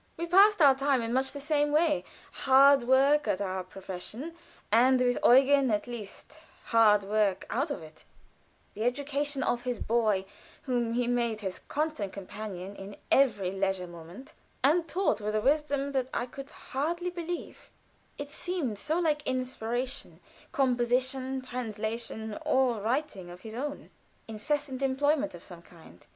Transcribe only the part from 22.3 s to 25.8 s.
or writing of his own incessant employment of some